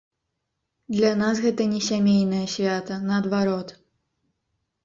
[0.95, 3.77] Для нас гэта не сямейнае свята, наадварот.